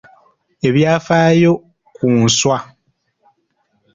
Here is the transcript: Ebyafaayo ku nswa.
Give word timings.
Ebyafaayo 0.67 1.51
ku 1.95 2.05
nswa. 2.21 2.57